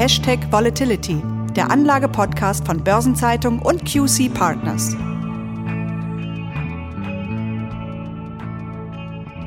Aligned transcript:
Hashtag 0.00 0.50
Volatility, 0.50 1.22
der 1.54 1.70
Anlage-Podcast 1.70 2.64
von 2.64 2.82
Börsenzeitung 2.82 3.58
und 3.58 3.84
QC 3.84 4.30
Partners. 4.32 4.96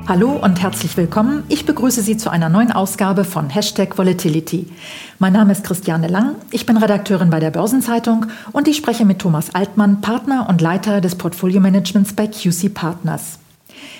Hallo 0.07 0.33
und 0.33 0.61
herzlich 0.61 0.95
willkommen. 0.95 1.41
Ich 1.49 1.65
begrüße 1.65 2.03
Sie 2.03 2.17
zu 2.17 2.29
einer 2.29 2.49
neuen 2.49 2.71
Ausgabe 2.71 3.23
von 3.23 3.49
Hashtag 3.49 3.97
Volatility. 3.97 4.71
Mein 5.17 5.33
Name 5.33 5.53
ist 5.53 5.63
Christiane 5.63 6.07
Lang, 6.07 6.35
ich 6.51 6.67
bin 6.67 6.77
Redakteurin 6.77 7.31
bei 7.31 7.39
der 7.39 7.49
Börsenzeitung 7.49 8.27
und 8.51 8.67
ich 8.67 8.77
spreche 8.77 9.05
mit 9.05 9.17
Thomas 9.17 9.55
Altmann, 9.55 10.01
Partner 10.01 10.45
und 10.47 10.61
Leiter 10.61 11.01
des 11.01 11.15
Portfolio-Managements 11.15 12.13
bei 12.13 12.27
QC 12.27 12.71
Partners. 12.71 13.39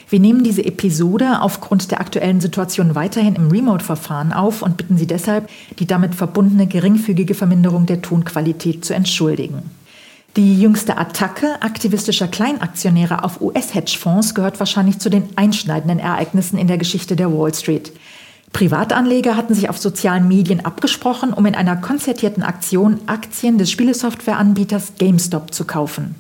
Wir 0.10 0.20
nehmen 0.20 0.44
diese 0.44 0.66
Episode 0.66 1.42
aufgrund 1.42 1.92
der 1.92 2.02
aktuellen 2.02 2.42
Situation 2.42 2.96
weiterhin 2.96 3.36
im 3.36 3.50
Remote-Verfahren 3.50 4.34
auf 4.34 4.62
und 4.62 4.78
bitten 4.78 4.98
Sie 4.98 5.08
deshalb, 5.08 5.50
die 5.80 5.88
damit 5.88 6.16
verbundene 6.16 6.68
geringfügige 6.68 7.34
Verminderung 7.34 7.86
der 7.86 8.02
Tonqualität 8.02 8.86
zu 8.86 8.94
entschuldigen. 8.94 9.72
Die 10.36 10.60
jüngste 10.60 10.98
Attacke 10.98 11.62
aktivistischer 11.62 12.28
Kleinaktionäre 12.28 13.24
auf 13.24 13.40
US-Hedgefonds 13.40 14.34
gehört 14.34 14.60
wahrscheinlich 14.60 14.98
zu 14.98 15.10
den 15.10 15.30
einschneidenden 15.36 16.00
Ereignissen 16.00 16.58
in 16.58 16.68
der 16.68 16.80
Geschichte 16.80 17.16
der 17.16 17.32
Wall 17.32 17.54
Street. 17.54 17.92
Privatanleger 18.52 19.36
hatten 19.36 19.54
sich 19.54 19.70
auf 19.70 19.78
sozialen 19.78 20.28
Medien 20.28 20.64
abgesprochen, 20.64 21.34
um 21.34 21.46
in 21.46 21.56
einer 21.56 21.76
konzertierten 21.76 22.44
Aktion 22.44 23.00
Aktien 23.08 23.58
des 23.58 23.72
Spielesoftwareanbieters 23.72 24.94
GameStop 24.98 25.54
zu 25.54 25.66
kaufen. 25.66 26.16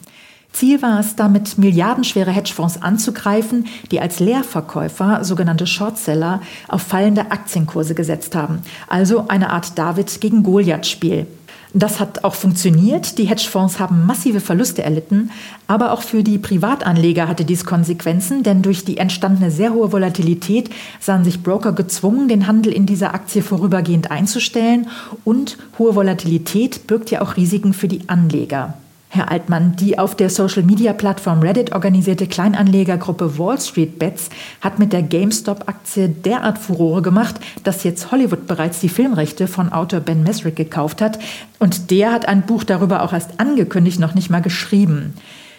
Ziel 0.53 0.81
war 0.81 0.99
es, 0.99 1.15
damit 1.15 1.57
milliardenschwere 1.57 2.31
Hedgefonds 2.31 2.81
anzugreifen, 2.81 3.65
die 3.91 3.99
als 3.99 4.19
Leerverkäufer, 4.19 5.23
sogenannte 5.23 5.67
Shortseller, 5.67 6.41
auf 6.67 6.83
fallende 6.83 7.31
Aktienkurse 7.31 7.95
gesetzt 7.95 8.35
haben. 8.35 8.59
Also 8.87 9.27
eine 9.27 9.49
Art 9.49 9.77
David 9.77 10.21
gegen 10.21 10.43
Goliath-Spiel. 10.43 11.27
Das 11.75 11.99
hat 11.99 12.23
auch 12.23 12.35
funktioniert. 12.35 13.17
Die 13.17 13.23
Hedgefonds 13.23 13.79
haben 13.79 14.05
massive 14.05 14.39
Verluste 14.39 14.83
erlitten. 14.83 15.31
Aber 15.65 15.91
auch 15.91 16.03
für 16.03 16.21
die 16.21 16.37
Privatanleger 16.37 17.27
hatte 17.27 17.45
dies 17.45 17.65
Konsequenzen, 17.65 18.43
denn 18.43 18.61
durch 18.61 18.85
die 18.85 18.97
entstandene 18.97 19.49
sehr 19.49 19.73
hohe 19.73 19.91
Volatilität 19.91 20.69
sahen 20.99 21.23
sich 21.23 21.41
Broker 21.41 21.71
gezwungen, 21.71 22.27
den 22.27 22.45
Handel 22.45 22.71
in 22.71 22.85
dieser 22.85 23.15
Aktie 23.15 23.41
vorübergehend 23.41 24.11
einzustellen. 24.11 24.87
Und 25.23 25.57
hohe 25.79 25.95
Volatilität 25.95 26.85
birgt 26.85 27.09
ja 27.09 27.21
auch 27.23 27.37
Risiken 27.37 27.73
für 27.73 27.87
die 27.87 28.07
Anleger. 28.07 28.75
Herr 29.15 29.29
Altmann, 29.29 29.75
die 29.75 29.99
auf 29.99 30.15
der 30.15 30.31
Social-Media-Plattform 30.31 31.41
Reddit 31.41 31.71
organisierte 31.73 32.25
Kleinanlegergruppe 32.25 33.37
Wall 33.37 33.61
Street 33.61 33.99
Bets 33.99 34.31
hat 34.59 34.79
mit 34.79 34.91
der 34.91 35.03
GameStop-Aktie 35.03 36.09
derart 36.09 36.57
Furore 36.57 37.03
gemacht, 37.03 37.35
dass 37.63 37.83
jetzt 37.83 38.11
Hollywood 38.11 38.47
bereits 38.47 38.79
die 38.79 38.89
Filmrechte 38.89 39.47
von 39.47 39.71
Autor 39.71 39.99
Ben 39.99 40.23
Mesrick 40.23 40.55
gekauft 40.55 40.99
hat. 40.99 41.19
Und 41.59 41.91
der 41.91 42.11
hat 42.11 42.27
ein 42.27 42.47
Buch 42.47 42.63
darüber 42.63 43.03
auch 43.03 43.13
erst 43.13 43.39
angekündigt, 43.39 43.99
noch 43.99 44.15
nicht 44.15 44.31
mal 44.31 44.41
geschrieben. 44.41 45.13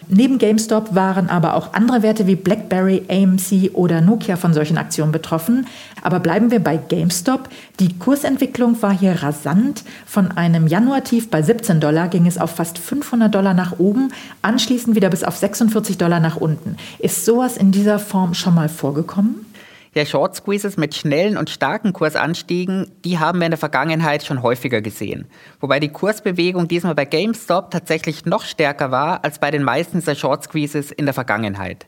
Neben 0.09 0.39
GameStop 0.39 0.95
waren 0.95 1.31
aber 1.31 1.55
auch 1.55 1.73
andere 1.73 2.03
Werte 2.03 2.27
wie 2.27 2.37
BlackBerry, 2.37 3.05
AMC 3.09 3.75
oder 3.75 4.01
Nokia 4.01 4.37
von 4.37 4.53
solchen 4.53 4.79
Aktionen 4.79 5.13
betroffen. 5.13 5.67
Aber 6.03 6.21
bleiben 6.21 6.51
wir 6.51 6.61
bei 6.61 6.77
GameStop. 6.77 7.49
Die 7.81 7.99
Kursentwicklung 7.99 8.81
war 8.83 8.97
hier 8.97 9.23
rasant. 9.23 9.85
Von 10.07 10.33
einem 10.33 10.67
Januartief 10.67 11.31
bei 11.31 11.43
17 11.43 11.81
Dollar 11.81 12.09
ging 12.09 12.27
es 12.27 12.39
auf 12.39 12.51
fast 12.51 12.79
500 12.79 13.35
Dollar 13.35 13.55
nach 13.55 13.79
oben, 13.79 14.13
anschließend 14.43 14.95
wieder 14.95 15.11
bis 15.11 15.25
auf 15.25 15.37
46 15.37 15.99
Dollar 15.99 16.21
nach 16.21 16.37
unten. 16.37 16.77
Ist 16.99 17.25
sowas 17.25 17.57
in 17.57 17.73
dieser 17.73 17.99
Form 17.99 18.35
schon 18.35 18.55
mal 18.55 18.69
vorgekommen? 18.69 19.47
Ja, 19.95 20.05
Short 20.05 20.35
Squeezes 20.35 20.77
mit 20.77 20.97
schnellen 20.97 21.37
und 21.37 21.51
starken 21.51 21.93
Kursanstiegen, 21.93 22.91
die 23.05 23.21
haben 23.21 23.39
wir 23.39 23.47
in 23.47 23.53
der 23.53 23.59
Vergangenheit 23.59 24.25
schon 24.25 24.43
häufiger 24.43 24.81
gesehen. 24.81 25.29
Wobei 25.61 25.79
die 25.79 25.89
Kursbewegung 25.89 26.67
diesmal 26.67 26.97
bei 26.97 27.05
GameStop 27.05 27.71
tatsächlich 27.71 28.25
noch 28.25 28.43
stärker 28.43 28.91
war 28.91 29.23
als 29.23 29.39
bei 29.39 29.53
den 29.53 29.63
meisten 29.63 30.01
dieser 30.01 30.17
Short 30.17 30.43
Squeezes 30.43 30.91
in 30.91 31.05
der 31.05 31.15
Vergangenheit. 31.15 31.87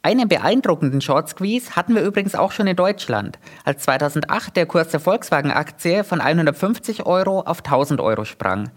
Einen 0.00 0.28
beeindruckenden 0.28 1.02
Short 1.02 1.28
Squeeze 1.28 1.76
hatten 1.76 1.94
wir 1.94 2.00
übrigens 2.00 2.34
auch 2.34 2.52
schon 2.52 2.66
in 2.66 2.74
Deutschland, 2.74 3.38
als 3.66 3.82
2008 3.82 4.56
der 4.56 4.64
Kurs 4.64 4.88
der 4.88 5.00
Volkswagen-Aktie 5.00 6.04
von 6.04 6.22
150 6.22 7.04
Euro 7.04 7.40
auf 7.40 7.58
1000 7.58 8.00
Euro 8.00 8.24
sprang. 8.24 8.70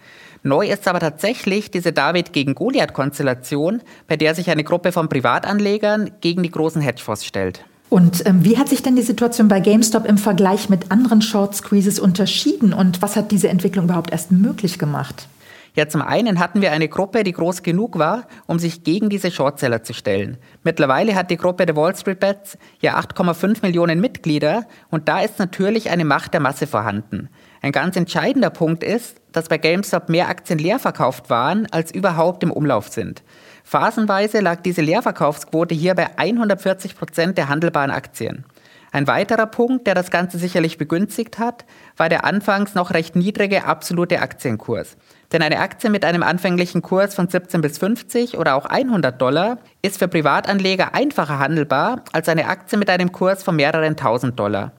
Neu 0.43 0.67
ist 0.69 0.85
aber 0.89 0.99
tatsächlich 0.99 1.71
diese 1.71 1.93
David 1.93 2.33
gegen 2.33 2.55
Goliath-Konstellation, 2.55 3.81
bei 4.07 4.17
der 4.17 4.35
sich 4.35 4.51
eine 4.51 4.65
Gruppe 4.65 4.91
von 4.91 5.07
Privatanlegern 5.07 6.11
gegen 6.19 6.43
die 6.43 6.51
großen 6.51 6.81
Hedgefonds 6.81 7.25
stellt. 7.25 7.63
Und 7.89 8.25
ähm, 8.25 8.43
wie 8.43 8.57
hat 8.57 8.69
sich 8.69 8.81
denn 8.81 8.95
die 8.95 9.01
Situation 9.01 9.47
bei 9.47 9.59
GameStop 9.59 10.05
im 10.05 10.17
Vergleich 10.17 10.69
mit 10.69 10.91
anderen 10.91 11.21
Short 11.21 11.55
Squeezes 11.55 11.99
unterschieden 11.99 12.73
und 12.73 13.01
was 13.01 13.15
hat 13.15 13.31
diese 13.31 13.49
Entwicklung 13.49 13.85
überhaupt 13.85 14.11
erst 14.11 14.31
möglich 14.31 14.79
gemacht? 14.79 15.27
Ja, 15.75 15.89
zum 15.89 16.01
einen 16.01 16.39
hatten 16.39 16.61
wir 16.61 16.71
eine 16.71 16.87
Gruppe, 16.87 17.23
die 17.23 17.33
groß 17.33 17.61
genug 17.61 17.99
war, 17.99 18.27
um 18.47 18.59
sich 18.59 18.85
gegen 18.85 19.09
diese 19.09 19.29
Shortseller 19.29 19.83
zu 19.83 19.93
stellen. 19.93 20.37
Mittlerweile 20.63 21.15
hat 21.15 21.29
die 21.29 21.37
Gruppe 21.37 21.65
der 21.65 21.75
Wall 21.75 21.93
Street 21.95 22.21
Bets 22.21 22.57
ja 22.79 22.97
8,5 22.97 23.57
Millionen 23.61 23.99
Mitglieder 23.99 24.65
und 24.89 25.09
da 25.09 25.19
ist 25.19 25.37
natürlich 25.37 25.89
eine 25.89 26.05
Macht 26.05 26.33
der 26.33 26.39
Masse 26.39 26.65
vorhanden. 26.65 27.29
Ein 27.61 27.73
ganz 27.73 27.97
entscheidender 27.97 28.51
Punkt 28.51 28.83
ist, 28.83 29.17
dass 29.33 29.49
bei 29.49 29.57
GameStop 29.57 30.07
mehr 30.07 30.29
Aktien 30.29 30.59
leer 30.59 30.79
verkauft 30.79 31.29
waren, 31.29 31.67
als 31.71 31.93
überhaupt 31.93 32.43
im 32.43 32.51
Umlauf 32.51 32.87
sind. 32.87 33.21
Phasenweise 33.67 34.41
lag 34.41 34.61
diese 34.61 34.81
Leerverkaufsquote 34.81 35.73
hier 35.73 35.95
bei 35.95 36.19
140 36.19 36.95
Prozent 36.95 37.35
der 37.35 37.49
handelbaren 37.49 37.89
Aktien. 37.89 38.45
Ein 38.91 39.07
weiterer 39.07 39.47
Punkt, 39.47 39.87
der 39.87 39.95
das 39.95 40.11
Ganze 40.11 40.37
sicherlich 40.37 40.77
begünstigt 40.77 41.39
hat, 41.39 41.65
war 41.97 42.07
der 42.07 42.25
anfangs 42.25 42.75
noch 42.75 42.93
recht 42.93 43.15
niedrige 43.15 43.65
absolute 43.65 44.21
Aktienkurs. 44.21 44.97
Denn 45.31 45.41
eine 45.41 45.59
Aktie 45.59 45.89
mit 45.89 46.05
einem 46.05 46.21
anfänglichen 46.21 46.83
Kurs 46.83 47.15
von 47.15 47.27
17 47.27 47.61
bis 47.61 47.79
50 47.79 48.37
oder 48.37 48.53
auch 48.53 48.67
100 48.67 49.19
Dollar 49.19 49.57
ist 49.81 49.97
für 49.97 50.07
Privatanleger 50.07 50.93
einfacher 50.93 51.39
handelbar 51.39 52.03
als 52.13 52.29
eine 52.29 52.47
Aktie 52.47 52.77
mit 52.77 52.91
einem 52.91 53.11
Kurs 53.11 53.41
von 53.41 53.55
mehreren 53.55 53.97
tausend 53.97 54.39
Dollar. 54.39 54.73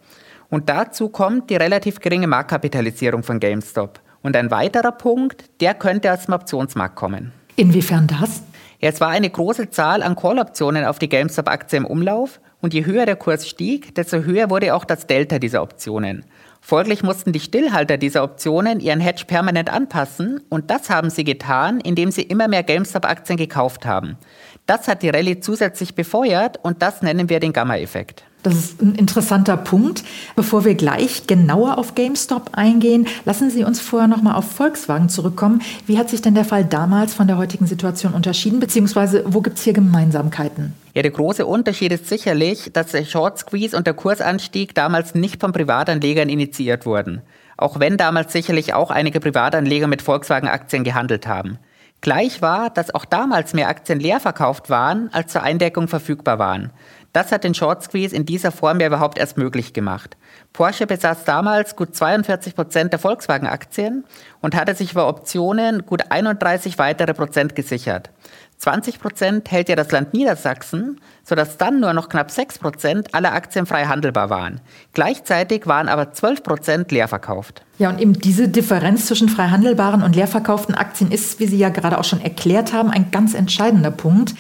Und 0.49 0.69
dazu 0.69 1.09
kommt 1.09 1.51
die 1.51 1.57
relativ 1.57 1.99
geringe 1.99 2.29
Marktkapitalisierung 2.29 3.25
von 3.25 3.41
GameStop. 3.41 3.99
Und 4.23 4.37
ein 4.37 4.53
weiterer 4.53 4.93
Punkt, 4.93 5.45
der 5.61 5.75
könnte 5.75 6.13
aus 6.13 6.27
dem 6.27 6.35
Optionsmarkt 6.35 6.95
kommen. 6.95 7.33
Inwiefern 7.57 8.07
das? 8.07 8.43
Es 8.81 9.01
war 9.01 9.09
eine 9.09 9.31
große 9.31 9.71
Zahl 9.71 10.03
an 10.03 10.17
Call-Optionen 10.17 10.85
auf 10.85 10.99
die 10.99 11.09
GameStop-Aktie 11.09 11.79
im 11.79 11.87
Umlauf 11.87 12.41
und 12.61 12.75
je 12.75 12.85
höher 12.85 13.07
der 13.07 13.17
Kurs 13.17 13.49
stieg, 13.49 13.95
desto 13.95 14.19
höher 14.19 14.51
wurde 14.51 14.75
auch 14.75 14.85
das 14.85 15.07
Delta 15.07 15.39
dieser 15.39 15.63
Optionen. 15.63 16.25
Folglich 16.61 17.03
mussten 17.03 17.33
die 17.33 17.41
Stillhalter 17.41 17.97
dieser 17.97 18.25
Optionen 18.25 18.81
ihren 18.81 19.01
Hedge 19.01 19.25
permanent 19.27 19.73
anpassen 19.73 20.41
und 20.49 20.71
das 20.71 20.91
haben 20.91 21.11
sie 21.11 21.25
getan, 21.25 21.81
indem 21.81 22.11
sie 22.11 22.23
immer 22.23 22.49
mehr 22.49 22.65
GameStop-Aktien 22.65 23.37
gekauft 23.37 23.87
haben. 23.87 24.19
Das 24.67 24.89
hat 24.89 25.03
die 25.03 25.11
Rallye 25.11 25.41
zusätzlich 25.41 25.95
befeuert 25.95 26.59
und 26.63 26.83
das 26.83 27.03
nennen 27.03 27.29
wir 27.29 27.41
den 27.41 27.53
Gamma-Effekt. 27.53 28.25
Das 28.47 28.55
ist 28.55 28.81
ein 28.81 28.95
interessanter 28.95 29.57
Punkt. 29.57 30.05
Bevor 30.37 30.65
wir 30.65 30.77
gleich 30.77 31.27
genauer 31.27 31.79
auf 31.79 31.97
GameStop 31.97 32.51
eingehen, 32.53 33.09
lassen 33.25 33.51
Sie 33.51 33.65
uns 33.65 33.81
vorher 33.81 34.07
noch 34.07 34.23
mal 34.23 34.37
auf 34.37 34.49
Volkswagen 34.49 35.09
zurückkommen. 35.09 35.62
Wie 35.89 35.99
hat 35.99 36.11
sich 36.11 36.23
denn 36.23 36.37
der 36.37 36.45
Fall 36.45 36.65
damals 36.65 37.12
von 37.12 37.27
der 37.27 37.39
heutigen 37.39 37.67
Situation 37.67 38.15
unterschieden, 38.15 38.61
beziehungsweise 38.61 39.25
wo 39.27 39.41
gibt 39.41 39.59
es 39.59 39.65
hier 39.65 39.73
Gemeinsamkeiten? 39.73 40.75
Ja, 40.95 41.03
der 41.03 41.11
große 41.11 41.45
Unterschied 41.45 41.91
ist 41.91 42.07
sicherlich, 42.07 42.71
dass 42.73 42.93
der 42.93 43.05
Short 43.05 43.37
Squeeze 43.37 43.77
und 43.77 43.84
der 43.89 43.95
Kursanstieg 43.95 44.77
damals 44.77 45.17
nicht 45.17 45.41
von 45.41 45.51
Privatanlegern 45.51 46.28
initiiert 46.28 46.87
wurden. 46.87 47.23
Auch 47.57 47.81
wenn 47.81 47.97
damals 47.97 48.33
sicherlich 48.33 48.75
auch 48.75 48.93
einige 48.93 49.19
Privatanleger 49.19 49.89
mit 49.89 50.03
Volkswagen-Aktien 50.03 50.84
gehandelt 50.84 51.27
haben. 51.27 51.59
Gleich 52.01 52.43
war, 52.43 52.71
dass 52.71 52.95
auch 52.95 53.05
damals 53.05 53.55
mehr 53.55 53.69
Aktien 53.69 53.99
leer 53.99 54.21
verkauft 54.21 54.71
waren, 54.71 55.09
als 55.13 55.33
zur 55.33 55.43
Eindeckung 55.43 55.89
verfügbar 55.89 56.39
waren. 56.39 56.71
Das 57.16 57.32
hat 57.32 57.44
den 57.44 57.54
Short 57.54 57.82
Squeeze 57.82 58.15
in 58.15 58.27
dieser 58.27 58.53
Form 58.53 58.78
ja 58.78 58.89
überhaupt 58.89 59.16
erst 59.16 59.39
möglich 59.39 59.72
gemacht. 59.72 60.18
Porsche 60.53 60.86
besaß 60.86 61.24
damals 61.24 61.74
gut 61.74 61.97
42 61.97 62.54
Prozent 62.54 62.92
der 62.92 62.98
Volkswagen-Aktien 62.98 64.04
und 64.42 64.54
hatte 64.54 64.74
sich 64.74 64.92
über 64.92 65.09
Optionen 65.09 65.86
gut 65.86 66.10
31 66.10 66.77
weitere 66.77 67.15
Prozent 67.15 67.57
gesichert. 67.57 68.10
20 68.59 69.01
Prozent 69.01 69.51
hält 69.51 69.71
ja 69.71 69.77
das 69.77 69.92
Land 69.92 70.13
Niedersachsen, 70.13 71.01
sodass 71.24 71.57
dann 71.57 71.80
nur 71.80 71.95
noch 71.95 72.10
knapp 72.10 72.30
6 72.30 72.59
Prozent 72.59 73.15
aller 73.15 73.33
Aktien 73.33 73.65
frei 73.65 73.86
handelbar 73.86 74.28
waren. 74.28 74.60
Gleichzeitig 74.92 75.66
waren 75.66 75.89
aber 75.89 76.12
12 76.12 76.42
Prozent 76.42 76.92
leer 76.92 77.09
verkauft. 77.09 77.62
Ja, 77.78 77.89
und 77.89 77.98
eben 77.98 78.12
diese 78.12 78.48
Differenz 78.48 79.07
zwischen 79.07 79.30
frei 79.30 79.48
handelbaren 79.48 80.03
und 80.03 80.15
leer 80.15 80.28
verkauften 80.28 80.74
Aktien 80.74 81.10
ist, 81.10 81.41
wie 81.41 81.47
Sie 81.47 81.57
ja 81.57 81.71
gerade 81.71 81.98
auch 81.98 82.04
schon 82.04 82.21
erklärt 82.21 82.74
haben, 82.74 82.91
ein 82.91 83.10
ganz 83.10 83.33
entscheidender 83.33 83.91
Punkt. 83.91 84.34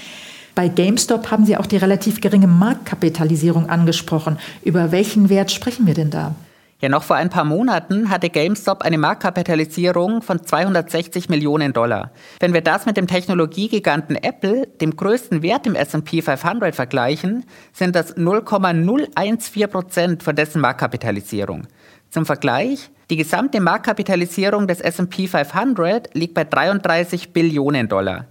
Bei 0.56 0.68
GameStop 0.68 1.30
haben 1.30 1.44
Sie 1.44 1.58
auch 1.58 1.66
die 1.66 1.76
relativ 1.76 2.22
geringe 2.22 2.46
Marktkapitalisierung 2.46 3.68
angesprochen. 3.68 4.38
Über 4.64 4.90
welchen 4.90 5.28
Wert 5.28 5.52
sprechen 5.52 5.86
wir 5.86 5.92
denn 5.92 6.08
da? 6.08 6.34
Ja, 6.80 6.88
noch 6.88 7.02
vor 7.02 7.16
ein 7.16 7.28
paar 7.28 7.44
Monaten 7.44 8.08
hatte 8.08 8.30
GameStop 8.30 8.80
eine 8.80 8.96
Marktkapitalisierung 8.96 10.22
von 10.22 10.42
260 10.42 11.28
Millionen 11.28 11.74
Dollar. 11.74 12.10
Wenn 12.40 12.54
wir 12.54 12.62
das 12.62 12.86
mit 12.86 12.96
dem 12.96 13.06
Technologiegiganten 13.06 14.16
Apple, 14.16 14.66
dem 14.80 14.96
größten 14.96 15.42
Wert 15.42 15.66
im 15.66 15.74
S&P 15.74 16.22
500 16.22 16.74
vergleichen, 16.74 17.44
sind 17.74 17.94
das 17.94 18.16
0,014 18.16 19.68
Prozent 19.68 20.22
von 20.22 20.34
dessen 20.34 20.62
Marktkapitalisierung. 20.62 21.66
Zum 22.08 22.24
Vergleich, 22.24 22.90
die 23.10 23.16
gesamte 23.16 23.60
Marktkapitalisierung 23.60 24.66
des 24.66 24.80
SP 24.80 25.28
500 25.28 26.14
liegt 26.14 26.32
bei 26.32 26.44
33 26.44 27.34
Billionen 27.34 27.88
Dollar. 27.88 28.24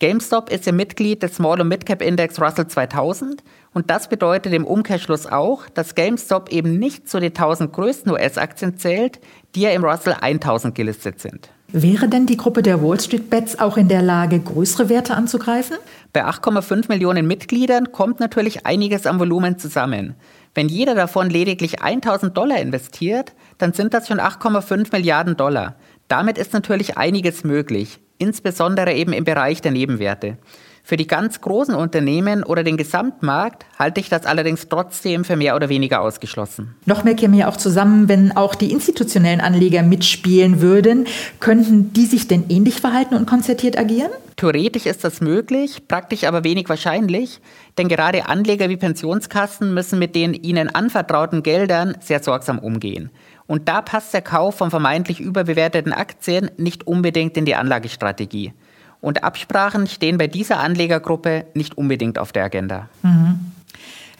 GameStop 0.00 0.50
ist 0.50 0.64
ja 0.64 0.72
Mitglied 0.72 1.22
des 1.22 1.36
Small- 1.36 1.60
und 1.60 1.68
Midcap 1.68 2.00
Index 2.00 2.40
Russell 2.40 2.66
2000 2.66 3.44
und 3.74 3.90
das 3.90 4.08
bedeutet 4.08 4.54
im 4.54 4.64
Umkehrschluss 4.64 5.26
auch, 5.26 5.68
dass 5.68 5.94
GameStop 5.94 6.50
eben 6.50 6.78
nicht 6.78 7.06
zu 7.06 7.20
den 7.20 7.34
1000 7.34 7.70
größten 7.70 8.10
US-Aktien 8.10 8.78
zählt, 8.78 9.20
die 9.54 9.60
ja 9.60 9.70
im 9.72 9.84
Russell 9.84 10.16
1000 10.18 10.74
gelistet 10.74 11.20
sind. 11.20 11.50
Wäre 11.68 12.08
denn 12.08 12.24
die 12.24 12.38
Gruppe 12.38 12.62
der 12.62 12.82
Wall 12.82 12.98
Street 12.98 13.28
Bets 13.28 13.58
auch 13.58 13.76
in 13.76 13.88
der 13.88 14.00
Lage, 14.00 14.40
größere 14.40 14.88
Werte 14.88 15.14
anzugreifen? 15.14 15.76
Bei 16.14 16.24
8,5 16.24 16.88
Millionen 16.88 17.26
Mitgliedern 17.26 17.92
kommt 17.92 18.20
natürlich 18.20 18.64
einiges 18.64 19.06
am 19.06 19.20
Volumen 19.20 19.58
zusammen. 19.58 20.14
Wenn 20.54 20.70
jeder 20.70 20.94
davon 20.94 21.28
lediglich 21.28 21.82
1000 21.82 22.34
Dollar 22.34 22.58
investiert, 22.58 23.34
dann 23.58 23.74
sind 23.74 23.92
das 23.92 24.08
schon 24.08 24.18
8,5 24.18 24.92
Milliarden 24.92 25.36
Dollar. 25.36 25.76
Damit 26.08 26.38
ist 26.38 26.54
natürlich 26.54 26.96
einiges 26.96 27.44
möglich 27.44 28.00
insbesondere 28.20 28.92
eben 28.94 29.12
im 29.12 29.24
Bereich 29.24 29.60
der 29.60 29.72
Nebenwerte. 29.72 30.38
Für 30.82 30.96
die 30.96 31.06
ganz 31.06 31.40
großen 31.40 31.74
Unternehmen 31.74 32.42
oder 32.42 32.64
den 32.64 32.76
Gesamtmarkt 32.76 33.64
halte 33.78 34.00
ich 34.00 34.08
das 34.08 34.26
allerdings 34.26 34.68
trotzdem 34.68 35.24
für 35.24 35.36
mehr 35.36 35.54
oder 35.54 35.68
weniger 35.68 36.00
ausgeschlossen. 36.00 36.74
Noch 36.86 37.04
mehr 37.04 37.14
käme 37.14 37.36
ja 37.36 37.48
auch 37.48 37.56
zusammen, 37.56 38.08
wenn 38.08 38.36
auch 38.36 38.54
die 38.54 38.72
institutionellen 38.72 39.40
Anleger 39.40 39.82
mitspielen 39.82 40.60
würden. 40.60 41.06
Könnten 41.38 41.92
die 41.92 42.06
sich 42.06 42.28
denn 42.28 42.46
ähnlich 42.48 42.80
verhalten 42.80 43.14
und 43.14 43.26
konzertiert 43.26 43.78
agieren? 43.78 44.10
Theoretisch 44.36 44.86
ist 44.86 45.04
das 45.04 45.20
möglich, 45.20 45.86
praktisch 45.86 46.24
aber 46.24 46.44
wenig 46.44 46.68
wahrscheinlich, 46.68 47.40
denn 47.76 47.88
gerade 47.88 48.26
Anleger 48.26 48.70
wie 48.70 48.78
Pensionskassen 48.78 49.74
müssen 49.74 49.98
mit 49.98 50.14
den 50.14 50.32
ihnen 50.32 50.74
anvertrauten 50.74 51.42
Geldern 51.42 51.94
sehr 52.00 52.22
sorgsam 52.22 52.58
umgehen. 52.58 53.10
Und 53.50 53.68
da 53.68 53.82
passt 53.82 54.14
der 54.14 54.22
Kauf 54.22 54.58
von 54.58 54.70
vermeintlich 54.70 55.18
überbewerteten 55.18 55.92
Aktien 55.92 56.52
nicht 56.56 56.86
unbedingt 56.86 57.36
in 57.36 57.46
die 57.46 57.56
Anlagestrategie. 57.56 58.52
Und 59.00 59.24
Absprachen 59.24 59.88
stehen 59.88 60.18
bei 60.18 60.28
dieser 60.28 60.60
Anlegergruppe 60.60 61.46
nicht 61.54 61.76
unbedingt 61.76 62.20
auf 62.20 62.30
der 62.30 62.44
Agenda. 62.44 62.88
Mhm. 63.02 63.49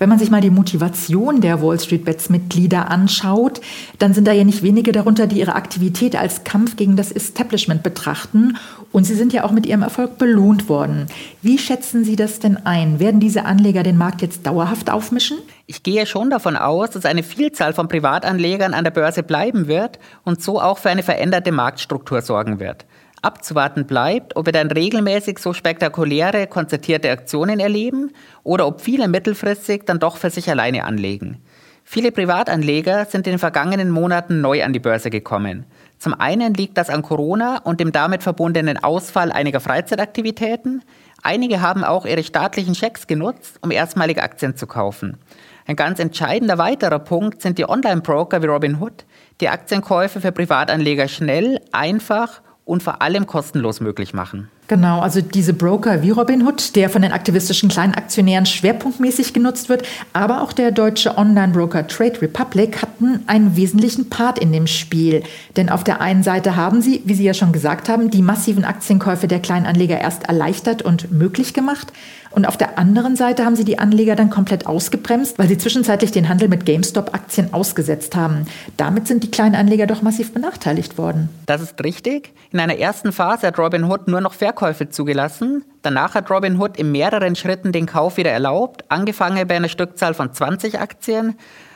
Wenn 0.00 0.08
man 0.08 0.18
sich 0.18 0.30
mal 0.30 0.40
die 0.40 0.48
Motivation 0.48 1.42
der 1.42 1.60
Wall 1.60 1.78
Street 1.78 2.06
Bets 2.06 2.30
Mitglieder 2.30 2.90
anschaut, 2.90 3.60
dann 3.98 4.14
sind 4.14 4.26
da 4.26 4.32
ja 4.32 4.44
nicht 4.44 4.62
wenige 4.62 4.92
darunter, 4.92 5.26
die 5.26 5.40
ihre 5.40 5.54
Aktivität 5.54 6.16
als 6.16 6.42
Kampf 6.42 6.76
gegen 6.76 6.96
das 6.96 7.12
Establishment 7.12 7.82
betrachten. 7.82 8.56
Und 8.92 9.04
sie 9.04 9.14
sind 9.14 9.34
ja 9.34 9.44
auch 9.44 9.50
mit 9.50 9.66
ihrem 9.66 9.82
Erfolg 9.82 10.16
belohnt 10.16 10.70
worden. 10.70 11.06
Wie 11.42 11.58
schätzen 11.58 12.02
Sie 12.02 12.16
das 12.16 12.38
denn 12.38 12.56
ein? 12.64 12.98
Werden 12.98 13.20
diese 13.20 13.44
Anleger 13.44 13.82
den 13.82 13.98
Markt 13.98 14.22
jetzt 14.22 14.46
dauerhaft 14.46 14.88
aufmischen? 14.88 15.36
Ich 15.66 15.82
gehe 15.82 16.06
schon 16.06 16.30
davon 16.30 16.56
aus, 16.56 16.88
dass 16.88 17.04
eine 17.04 17.22
Vielzahl 17.22 17.74
von 17.74 17.86
Privatanlegern 17.86 18.72
an 18.72 18.84
der 18.84 18.92
Börse 18.92 19.22
bleiben 19.22 19.68
wird 19.68 19.98
und 20.24 20.42
so 20.42 20.62
auch 20.62 20.78
für 20.78 20.88
eine 20.88 21.02
veränderte 21.02 21.52
Marktstruktur 21.52 22.22
sorgen 22.22 22.58
wird. 22.58 22.86
Abzuwarten 23.22 23.86
bleibt, 23.86 24.36
ob 24.36 24.46
wir 24.46 24.52
dann 24.52 24.70
regelmäßig 24.70 25.38
so 25.38 25.52
spektakuläre, 25.52 26.46
konzertierte 26.46 27.10
Aktionen 27.10 27.60
erleben 27.60 28.12
oder 28.42 28.66
ob 28.66 28.80
viele 28.80 29.08
mittelfristig 29.08 29.84
dann 29.84 29.98
doch 29.98 30.16
für 30.16 30.30
sich 30.30 30.48
alleine 30.50 30.84
anlegen. 30.84 31.42
Viele 31.84 32.12
Privatanleger 32.12 33.04
sind 33.04 33.26
in 33.26 33.32
den 33.32 33.38
vergangenen 33.38 33.90
Monaten 33.90 34.40
neu 34.40 34.62
an 34.62 34.72
die 34.72 34.78
Börse 34.78 35.10
gekommen. 35.10 35.66
Zum 35.98 36.14
einen 36.14 36.54
liegt 36.54 36.78
das 36.78 36.88
an 36.88 37.02
Corona 37.02 37.58
und 37.58 37.80
dem 37.80 37.92
damit 37.92 38.22
verbundenen 38.22 38.78
Ausfall 38.82 39.32
einiger 39.32 39.60
Freizeitaktivitäten. 39.60 40.82
Einige 41.22 41.60
haben 41.60 41.84
auch 41.84 42.06
ihre 42.06 42.22
staatlichen 42.22 42.74
Schecks 42.74 43.06
genutzt, 43.06 43.58
um 43.60 43.70
erstmalige 43.70 44.22
Aktien 44.22 44.56
zu 44.56 44.66
kaufen. 44.66 45.18
Ein 45.66 45.76
ganz 45.76 45.98
entscheidender 45.98 46.58
weiterer 46.58 47.00
Punkt 47.00 47.42
sind 47.42 47.58
die 47.58 47.68
Online-Broker 47.68 48.42
wie 48.42 48.46
Robinhood, 48.46 49.04
die 49.40 49.48
Aktienkäufe 49.48 50.20
für 50.20 50.32
Privatanleger 50.32 51.08
schnell, 51.08 51.60
einfach 51.72 52.40
und 52.70 52.84
vor 52.84 53.02
allem 53.02 53.26
kostenlos 53.26 53.80
möglich 53.80 54.14
machen. 54.14 54.48
Genau, 54.68 55.00
also 55.00 55.20
diese 55.20 55.52
Broker 55.52 56.02
wie 56.02 56.10
Robinhood, 56.10 56.76
der 56.76 56.88
von 56.88 57.02
den 57.02 57.10
aktivistischen 57.10 57.68
Kleinaktionären 57.68 58.46
schwerpunktmäßig 58.46 59.32
genutzt 59.32 59.68
wird, 59.68 59.82
aber 60.12 60.42
auch 60.42 60.52
der 60.52 60.70
deutsche 60.70 61.18
Online-Broker 61.18 61.88
Trade 61.88 62.22
Republic 62.22 62.80
hatten 62.80 63.24
einen 63.26 63.56
wesentlichen 63.56 64.08
Part 64.08 64.38
in 64.38 64.52
dem 64.52 64.68
Spiel. 64.68 65.24
Denn 65.56 65.68
auf 65.68 65.82
der 65.82 66.00
einen 66.00 66.22
Seite 66.22 66.54
haben 66.54 66.80
sie, 66.80 67.02
wie 67.04 67.14
Sie 67.14 67.24
ja 67.24 67.34
schon 67.34 67.50
gesagt 67.50 67.88
haben, 67.88 68.12
die 68.12 68.22
massiven 68.22 68.64
Aktienkäufe 68.64 69.26
der 69.26 69.40
Kleinanleger 69.40 70.00
erst 70.00 70.28
erleichtert 70.28 70.82
und 70.82 71.10
möglich 71.10 71.52
gemacht. 71.52 71.92
Und 72.30 72.46
auf 72.46 72.56
der 72.56 72.78
anderen 72.78 73.16
Seite 73.16 73.44
haben 73.44 73.56
sie 73.56 73.64
die 73.64 73.78
Anleger 73.78 74.14
dann 74.14 74.30
komplett 74.30 74.66
ausgebremst, 74.66 75.38
weil 75.38 75.48
sie 75.48 75.58
zwischenzeitlich 75.58 76.12
den 76.12 76.28
Handel 76.28 76.48
mit 76.48 76.64
GameStop-Aktien 76.64 77.52
ausgesetzt 77.52 78.14
haben. 78.14 78.46
Damit 78.76 79.08
sind 79.08 79.24
die 79.24 79.30
kleinen 79.30 79.56
Anleger 79.56 79.86
doch 79.86 80.02
massiv 80.02 80.32
benachteiligt 80.32 80.96
worden. 80.96 81.28
Das 81.46 81.60
ist 81.60 81.82
richtig. 81.82 82.32
In 82.52 82.60
einer 82.60 82.78
ersten 82.78 83.12
Phase 83.12 83.48
hat 83.48 83.58
Robinhood 83.58 84.06
nur 84.06 84.20
noch 84.20 84.34
Verkäufe 84.34 84.88
zugelassen. 84.88 85.64
Danach 85.82 86.14
hat 86.14 86.30
Robinhood 86.30 86.76
in 86.76 86.92
mehreren 86.92 87.34
Schritten 87.34 87.72
den 87.72 87.86
Kauf 87.86 88.16
wieder 88.16 88.30
erlaubt, 88.30 88.84
angefangen 88.88 89.48
bei 89.48 89.56
einer 89.56 89.68
Stückzahl 89.68 90.14
von 90.14 90.32
20 90.32 90.78
Aktien. 90.78 91.34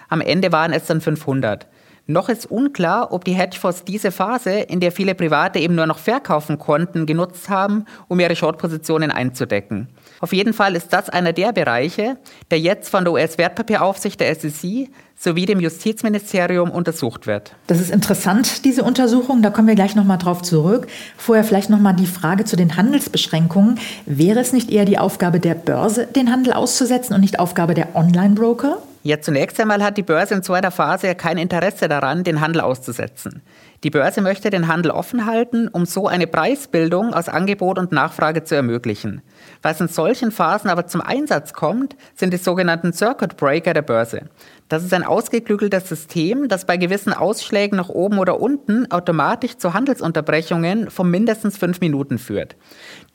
Am 0.08 0.20
Ende 0.20 0.52
waren 0.52 0.72
es 0.72 0.86
dann 0.86 1.00
500. 1.00 1.66
Noch 2.06 2.28
ist 2.28 2.50
unklar, 2.50 3.12
ob 3.12 3.24
die 3.24 3.32
Hedgefonds 3.32 3.84
diese 3.84 4.10
Phase, 4.10 4.50
in 4.50 4.80
der 4.80 4.92
viele 4.92 5.14
Private 5.14 5.58
eben 5.58 5.74
nur 5.74 5.86
noch 5.86 5.96
verkaufen 5.96 6.58
konnten, 6.58 7.06
genutzt 7.06 7.48
haben, 7.48 7.86
um 8.08 8.20
ihre 8.20 8.36
Short-Positionen 8.36 9.10
einzudecken. 9.10 9.88
Auf 10.20 10.34
jeden 10.34 10.52
Fall 10.52 10.76
ist 10.76 10.92
das 10.92 11.08
einer 11.08 11.32
der 11.32 11.52
Bereiche, 11.52 12.18
der 12.50 12.60
jetzt 12.60 12.90
von 12.90 13.04
der 13.04 13.14
US-Wertpapieraufsicht 13.14 14.20
der 14.20 14.34
SEC 14.34 14.90
sowie 15.16 15.46
dem 15.46 15.60
Justizministerium 15.60 16.70
untersucht 16.70 17.26
wird. 17.26 17.56
Das 17.68 17.80
ist 17.80 17.90
interessant, 17.90 18.66
diese 18.66 18.82
Untersuchung. 18.82 19.40
Da 19.40 19.48
kommen 19.48 19.68
wir 19.68 19.74
gleich 19.74 19.96
nochmal 19.96 20.18
drauf 20.18 20.42
zurück. 20.42 20.88
Vorher 21.16 21.44
vielleicht 21.44 21.70
nochmal 21.70 21.96
die 21.96 22.06
Frage 22.06 22.44
zu 22.44 22.56
den 22.56 22.76
Handelsbeschränkungen. 22.76 23.78
Wäre 24.04 24.40
es 24.40 24.52
nicht 24.52 24.70
eher 24.70 24.84
die 24.84 24.98
Aufgabe 24.98 25.40
der 25.40 25.54
Börse, 25.54 26.06
den 26.06 26.30
Handel 26.30 26.52
auszusetzen 26.52 27.14
und 27.14 27.22
nicht 27.22 27.38
Aufgabe 27.38 27.72
der 27.72 27.96
Online-Broker? 27.96 28.82
Ja, 29.06 29.20
zunächst 29.20 29.60
einmal 29.60 29.84
hat 29.84 29.98
die 29.98 30.02
Börse 30.02 30.32
in 30.32 30.42
so 30.42 30.54
einer 30.54 30.70
Phase 30.70 31.14
kein 31.14 31.36
Interesse 31.36 31.88
daran, 31.88 32.24
den 32.24 32.40
Handel 32.40 32.62
auszusetzen. 32.62 33.42
Die 33.82 33.90
Börse 33.90 34.22
möchte 34.22 34.48
den 34.48 34.66
Handel 34.66 34.90
offen 34.90 35.26
halten, 35.26 35.68
um 35.68 35.84
so 35.84 36.08
eine 36.08 36.26
Preisbildung 36.26 37.12
aus 37.12 37.28
Angebot 37.28 37.78
und 37.78 37.92
Nachfrage 37.92 38.44
zu 38.44 38.54
ermöglichen. 38.54 39.20
Was 39.60 39.78
in 39.78 39.88
solchen 39.88 40.30
Phasen 40.30 40.70
aber 40.70 40.86
zum 40.86 41.02
Einsatz 41.02 41.52
kommt, 41.52 41.96
sind 42.14 42.32
die 42.32 42.38
sogenannten 42.38 42.94
Circuit 42.94 43.36
Breaker 43.36 43.74
der 43.74 43.82
Börse. 43.82 44.22
Das 44.70 44.82
ist 44.82 44.94
ein 44.94 45.04
ausgeklügeltes 45.04 45.86
System, 45.86 46.48
das 46.48 46.64
bei 46.64 46.78
gewissen 46.78 47.12
Ausschlägen 47.12 47.76
nach 47.76 47.90
oben 47.90 48.18
oder 48.18 48.40
unten 48.40 48.90
automatisch 48.90 49.58
zu 49.58 49.74
Handelsunterbrechungen 49.74 50.90
von 50.90 51.10
mindestens 51.10 51.58
fünf 51.58 51.80
Minuten 51.80 52.16
führt. 52.16 52.56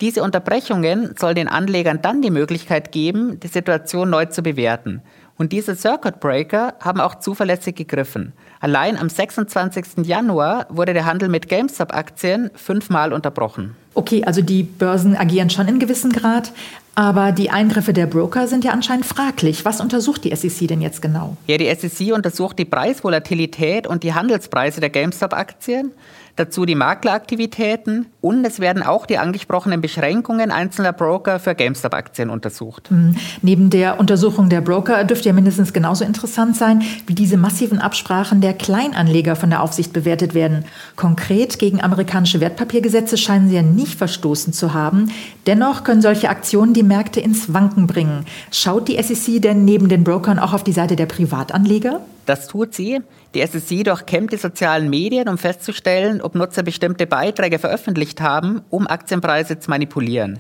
Diese 0.01 0.21
Unterbrechungen 0.21 1.15
soll 1.17 1.33
den 1.33 1.47
Anlegern 1.47 2.03
dann 2.03 2.21
die 2.21 2.29
Möglichkeit 2.29 2.91
geben, 2.91 3.39
die 3.39 3.47
Situation 3.47 4.11
neu 4.11 4.25
zu 4.25 4.43
bewerten. 4.43 5.01
Und 5.39 5.53
diese 5.53 5.73
Circuit 5.73 6.19
Breaker 6.19 6.73
haben 6.81 6.99
auch 6.99 7.15
zuverlässig 7.15 7.77
gegriffen. 7.77 8.33
Allein 8.59 8.97
am 8.97 9.07
26. 9.07 10.05
Januar 10.05 10.67
wurde 10.67 10.93
der 10.93 11.05
Handel 11.05 11.29
mit 11.29 11.47
GameStop-Aktien 11.47 12.51
fünfmal 12.55 13.13
unterbrochen. 13.13 13.73
Okay, 13.93 14.25
also 14.25 14.41
die 14.41 14.63
Börsen 14.63 15.15
agieren 15.15 15.49
schon 15.49 15.69
in 15.69 15.79
gewissem 15.79 16.11
Grad, 16.11 16.51
aber 16.93 17.31
die 17.31 17.51
Eingriffe 17.51 17.93
der 17.93 18.05
Broker 18.05 18.49
sind 18.49 18.65
ja 18.65 18.73
anscheinend 18.73 19.05
fraglich. 19.05 19.63
Was 19.63 19.79
untersucht 19.79 20.25
die 20.25 20.35
SEC 20.35 20.67
denn 20.67 20.81
jetzt 20.81 21.01
genau? 21.01 21.37
Ja, 21.47 21.57
die 21.57 21.73
SEC 21.73 22.13
untersucht 22.13 22.59
die 22.59 22.65
Preisvolatilität 22.65 23.87
und 23.87 24.03
die 24.03 24.13
Handelspreise 24.13 24.81
der 24.81 24.89
GameStop-Aktien 24.89 25.93
dazu 26.39 26.65
die 26.65 26.75
Makleraktivitäten 26.75 28.05
und 28.21 28.45
es 28.45 28.59
werden 28.59 28.81
auch 28.81 29.05
die 29.05 29.17
angesprochenen 29.17 29.81
Beschränkungen 29.81 30.51
einzelner 30.51 30.93
Broker 30.93 31.39
für 31.39 31.53
GameStop-Aktien 31.53 32.29
untersucht. 32.29 32.89
Mhm. 32.89 33.15
Neben 33.41 33.69
der 33.69 33.99
Untersuchung 33.99 34.49
der 34.49 34.61
Broker 34.61 35.03
dürfte 35.03 35.29
ja 35.29 35.33
mindestens 35.33 35.73
genauso 35.73 36.05
interessant 36.05 36.55
sein, 36.55 36.81
wie 37.07 37.15
diese 37.15 37.37
massiven 37.37 37.79
Absprachen 37.79 38.39
der 38.39 38.53
Kleinanleger 38.53 39.35
von 39.35 39.49
der 39.49 39.61
Aufsicht 39.61 39.91
bewertet 39.91 40.33
werden. 40.33 40.65
Konkret 40.95 41.59
gegen 41.59 41.81
amerikanische 41.81 42.39
Wertpapiergesetze 42.39 43.17
scheinen 43.17 43.49
sie 43.49 43.55
ja 43.55 43.61
nicht 43.61 43.97
verstoßen 43.97 44.53
zu 44.53 44.73
haben. 44.73 45.11
Dennoch 45.45 45.83
können 45.83 46.01
solche 46.01 46.29
Aktionen 46.29 46.73
die 46.73 46.83
Märkte 46.83 47.19
ins 47.19 47.53
Wanken 47.53 47.87
bringen. 47.87 48.25
Schaut 48.51 48.87
die 48.87 49.01
SEC 49.01 49.41
denn 49.41 49.65
neben 49.65 49.89
den 49.89 50.03
Brokern 50.03 50.39
auch 50.39 50.53
auf 50.53 50.63
die 50.63 50.73
Seite 50.73 50.95
der 50.95 51.05
Privatanleger? 51.05 52.01
Das 52.29 52.47
tut 52.47 52.75
sie. 52.75 53.01
Die 53.33 53.43
SEC 53.43 54.05
kennt 54.05 54.31
die 54.31 54.37
sozialen 54.37 54.87
Medien, 54.87 55.27
um 55.27 55.39
festzustellen, 55.39 56.21
ob 56.21 56.35
Nutzer 56.35 56.61
bestimmte 56.61 57.07
Beiträge 57.07 57.57
veröffentlicht 57.57 58.21
haben, 58.21 58.61
um 58.69 58.85
Aktienpreise 58.85 59.57
zu 59.57 59.71
manipulieren. 59.71 60.37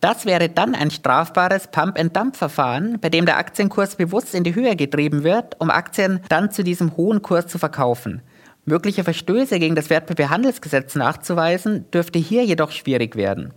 Das 0.00 0.24
wäre 0.24 0.48
dann 0.48 0.74
ein 0.74 0.90
strafbares 0.90 1.68
Pump-and-Dump-Verfahren, 1.68 3.00
bei 3.02 3.10
dem 3.10 3.26
der 3.26 3.36
Aktienkurs 3.36 3.96
bewusst 3.96 4.34
in 4.34 4.44
die 4.44 4.54
Höhe 4.54 4.76
getrieben 4.76 5.24
wird, 5.24 5.60
um 5.60 5.68
Aktien 5.68 6.20
dann 6.30 6.50
zu 6.50 6.64
diesem 6.64 6.96
hohen 6.96 7.20
Kurs 7.20 7.48
zu 7.48 7.58
verkaufen. 7.58 8.22
Mögliche 8.64 9.04
Verstöße 9.04 9.58
gegen 9.58 9.74
das 9.74 9.90
Wertpapierhandelsgesetz 9.90 10.94
nachzuweisen, 10.94 11.84
dürfte 11.90 12.18
hier 12.18 12.46
jedoch 12.46 12.70
schwierig 12.70 13.14
werden. 13.14 13.52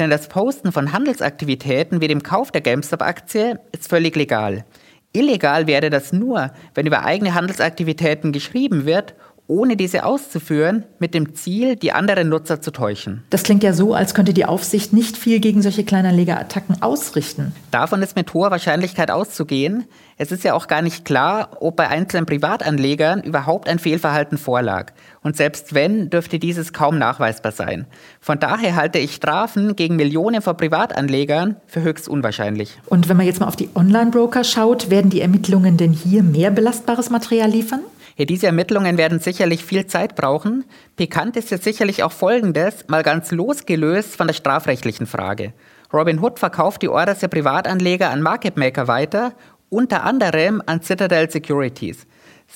Denn 0.00 0.10
das 0.10 0.26
Posten 0.26 0.72
von 0.72 0.92
Handelsaktivitäten 0.92 2.00
wie 2.00 2.08
dem 2.08 2.24
Kauf 2.24 2.50
der 2.50 2.62
GameStop-Aktie 2.62 3.60
ist 3.70 3.88
völlig 3.88 4.16
legal. 4.16 4.64
Illegal 5.12 5.66
wäre 5.66 5.90
das 5.90 6.12
nur, 6.12 6.52
wenn 6.74 6.86
über 6.86 7.04
eigene 7.04 7.34
Handelsaktivitäten 7.34 8.32
geschrieben 8.32 8.86
wird 8.86 9.14
ohne 9.50 9.76
diese 9.76 10.04
auszuführen, 10.04 10.84
mit 11.00 11.12
dem 11.12 11.34
Ziel, 11.34 11.74
die 11.74 11.90
anderen 11.90 12.28
Nutzer 12.28 12.62
zu 12.62 12.70
täuschen. 12.70 13.24
Das 13.30 13.42
klingt 13.42 13.64
ja 13.64 13.72
so, 13.72 13.94
als 13.94 14.14
könnte 14.14 14.32
die 14.32 14.44
Aufsicht 14.44 14.92
nicht 14.92 15.16
viel 15.16 15.40
gegen 15.40 15.60
solche 15.60 15.82
Kleinanlegerattacken 15.82 16.82
ausrichten. 16.82 17.52
Davon 17.72 18.00
ist 18.00 18.14
mit 18.14 18.32
hoher 18.32 18.52
Wahrscheinlichkeit 18.52 19.10
auszugehen. 19.10 19.86
Es 20.22 20.32
ist 20.32 20.44
ja 20.44 20.52
auch 20.52 20.66
gar 20.66 20.82
nicht 20.82 21.06
klar, 21.06 21.56
ob 21.60 21.76
bei 21.76 21.88
einzelnen 21.88 22.26
Privatanlegern 22.26 23.22
überhaupt 23.22 23.70
ein 23.70 23.78
Fehlverhalten 23.78 24.36
vorlag. 24.36 24.92
Und 25.22 25.34
selbst 25.34 25.72
wenn, 25.72 26.10
dürfte 26.10 26.38
dieses 26.38 26.74
kaum 26.74 26.98
nachweisbar 26.98 27.52
sein. 27.52 27.86
Von 28.20 28.38
daher 28.38 28.76
halte 28.76 28.98
ich 28.98 29.14
Strafen 29.14 29.76
gegen 29.76 29.96
Millionen 29.96 30.42
von 30.42 30.58
Privatanlegern 30.58 31.56
für 31.66 31.80
höchst 31.80 32.06
unwahrscheinlich. 32.06 32.78
Und 32.84 33.08
wenn 33.08 33.16
man 33.16 33.24
jetzt 33.24 33.40
mal 33.40 33.46
auf 33.46 33.56
die 33.56 33.70
Online-Broker 33.74 34.44
schaut, 34.44 34.90
werden 34.90 35.08
die 35.10 35.22
Ermittlungen 35.22 35.78
denn 35.78 35.92
hier 35.92 36.22
mehr 36.22 36.50
belastbares 36.50 37.08
Material 37.08 37.48
liefern? 37.48 37.80
Ja, 38.18 38.26
diese 38.26 38.44
Ermittlungen 38.44 38.98
werden 38.98 39.20
sicherlich 39.20 39.64
viel 39.64 39.86
Zeit 39.86 40.16
brauchen. 40.16 40.64
Pikant 40.96 41.38
ist 41.38 41.50
jetzt 41.50 41.64
sicherlich 41.64 42.02
auch 42.02 42.12
Folgendes, 42.12 42.84
mal 42.88 43.02
ganz 43.02 43.30
losgelöst 43.30 44.16
von 44.16 44.26
der 44.26 44.34
strafrechtlichen 44.34 45.06
Frage. 45.06 45.54
Robinhood 45.94 46.38
verkauft 46.38 46.82
die 46.82 46.88
Orders 46.90 47.20
der 47.20 47.28
Privatanleger 47.28 48.10
an 48.10 48.20
Market 48.20 48.58
Maker 48.58 48.86
weiter, 48.86 49.32
unter 49.70 50.04
anderem 50.04 50.62
an 50.66 50.82
Citadel 50.82 51.30
Securities. 51.30 52.06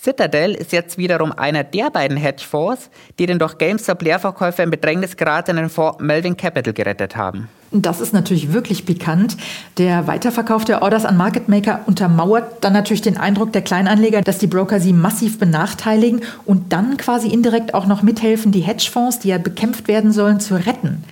Citadel 0.03 0.55
ist 0.55 0.73
jetzt 0.73 0.99
wiederum 0.99 1.33
einer 1.33 1.65
der 1.65 1.91
beiden 1.91 2.17
Hedgefonds, 2.17 2.91
die 3.19 3.27
den 3.27 3.39
durch 3.39 3.57
GameStop-Leerverkäufer 3.57 4.65
in 4.65 4.71
Bedrängnis 4.71 5.17
geratenen 5.17 5.71
Fonds 5.71 6.01
Melvin 6.01 6.37
Capital 6.37 6.73
gerettet 6.73 7.17
haben. 7.17 7.49
Das 7.71 8.01
ist 8.01 8.13
natürlich 8.13 8.53
wirklich 8.53 8.87
pikant. 8.87 9.37
Der 9.79 10.07
Weiterverkauf 10.07 10.65
der 10.65 10.83
Orders 10.83 11.05
an 11.05 11.17
Market 11.17 11.49
Maker 11.49 11.81
untermauert 11.87 12.63
dann 12.63 12.73
natürlich 12.73 13.03
den 13.03 13.17
Eindruck 13.17 13.53
der 13.53 13.63
Kleinanleger, 13.63 14.23
dass 14.23 14.39
die 14.39 14.47
Broker 14.47 14.79
sie 14.79 14.93
massiv 14.93 15.41
benachteiligen 15.41 16.21
und 16.45 16.73
dann 16.73 16.97
quasi 16.97 17.29
indirekt 17.29 17.75
auch 17.75 17.87
noch 17.87 18.03
mithelfen, 18.03 18.53
die 18.53 18.61
Hedgefonds, 18.61 19.19
die 19.19 19.29
ja 19.29 19.39
bekämpft 19.39 19.89
werden 19.89 20.13
sollen, 20.13 20.39
zu 20.39 20.55
retten. 20.55 21.03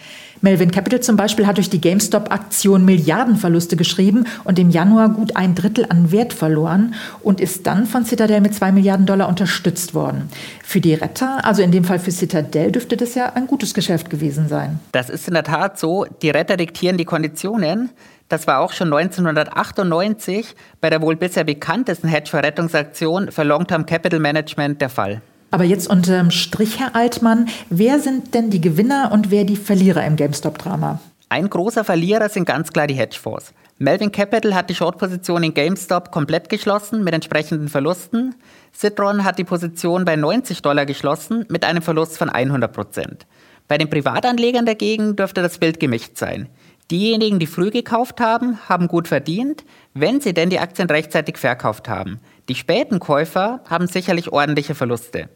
Melvin 0.44 0.72
Capital 0.72 0.98
zum 0.98 1.16
Beispiel 1.16 1.46
hat 1.46 1.56
durch 1.56 1.70
die 1.70 1.80
GameStop-Aktion 1.80 2.84
Milliardenverluste 2.84 3.76
geschrieben 3.76 4.26
und 4.42 4.58
im 4.58 4.70
Januar 4.70 5.08
gut 5.10 5.36
ein 5.36 5.54
Drittel 5.54 5.86
an 5.88 6.10
Wert 6.10 6.32
verloren 6.32 6.94
und 7.22 7.40
ist 7.40 7.64
dann 7.68 7.86
von 7.86 8.04
Citadel 8.04 8.40
mit 8.40 8.52
zwei 8.52 8.72
Milliarden 8.72 9.06
Dollar 9.06 9.28
unterstützt 9.28 9.94
worden. 9.94 10.28
Für 10.64 10.80
die 10.80 10.94
Retter, 10.94 11.44
also 11.44 11.62
in 11.62 11.70
dem 11.70 11.84
Fall 11.84 12.00
für 12.00 12.10
Citadel, 12.10 12.72
dürfte 12.72 12.96
das 12.96 13.14
ja 13.14 13.32
ein 13.34 13.46
gutes 13.46 13.72
Geschäft 13.72 14.10
gewesen 14.10 14.48
sein. 14.48 14.80
Das 14.90 15.10
ist 15.10 15.28
in 15.28 15.34
der 15.34 15.44
Tat 15.44 15.78
so. 15.78 16.06
Die 16.22 16.30
Retter 16.30 16.56
diktieren 16.56 16.96
die 16.96 17.04
Konditionen. 17.04 17.90
Das 18.28 18.48
war 18.48 18.58
auch 18.58 18.72
schon 18.72 18.92
1998 18.92 20.56
bei 20.80 20.90
der 20.90 21.00
wohl 21.02 21.14
bisher 21.14 21.44
bekanntesten 21.44 22.08
Hedgefonds-Rettungsaktion 22.08 23.30
für 23.30 23.44
Long-Term 23.44 23.86
Capital 23.86 24.18
Management 24.18 24.80
der 24.80 24.88
Fall. 24.88 25.22
Aber 25.52 25.64
jetzt 25.64 25.86
unterm 25.86 26.30
Strich, 26.30 26.80
Herr 26.80 26.96
Altmann, 26.96 27.46
wer 27.68 28.00
sind 28.00 28.32
denn 28.32 28.48
die 28.48 28.62
Gewinner 28.62 29.10
und 29.12 29.30
wer 29.30 29.44
die 29.44 29.56
Verlierer 29.56 30.02
im 30.06 30.16
GameStop-Drama? 30.16 30.98
Ein 31.28 31.50
großer 31.50 31.84
Verlierer 31.84 32.30
sind 32.30 32.46
ganz 32.46 32.72
klar 32.72 32.86
die 32.86 32.94
Hedgefonds. 32.94 33.52
Melvin 33.76 34.10
Capital 34.10 34.54
hat 34.54 34.70
die 34.70 34.74
Short-Position 34.74 35.42
in 35.42 35.52
GameStop 35.52 36.10
komplett 36.10 36.48
geschlossen 36.48 37.04
mit 37.04 37.12
entsprechenden 37.12 37.68
Verlusten. 37.68 38.34
Citron 38.74 39.24
hat 39.24 39.38
die 39.38 39.44
Position 39.44 40.06
bei 40.06 40.16
90 40.16 40.62
Dollar 40.62 40.86
geschlossen 40.86 41.44
mit 41.50 41.66
einem 41.66 41.82
Verlust 41.82 42.16
von 42.16 42.30
100 42.30 42.72
Prozent. 42.72 43.26
Bei 43.68 43.76
den 43.76 43.90
Privatanlegern 43.90 44.64
dagegen 44.64 45.16
dürfte 45.16 45.42
das 45.42 45.58
Bild 45.58 45.78
gemischt 45.78 46.16
sein. 46.16 46.48
Diejenigen, 46.90 47.38
die 47.38 47.46
früh 47.46 47.70
gekauft 47.70 48.20
haben, 48.20 48.58
haben 48.70 48.88
gut 48.88 49.06
verdient, 49.06 49.64
wenn 49.92 50.22
sie 50.22 50.32
denn 50.32 50.48
die 50.48 50.60
Aktien 50.60 50.88
rechtzeitig 50.88 51.36
verkauft 51.36 51.90
haben. 51.90 52.20
Die 52.48 52.54
späten 52.54 52.98
Käufer 52.98 53.60
haben 53.68 53.86
sicherlich 53.86 54.32
ordentliche 54.32 54.74
Verluste. 54.74 55.28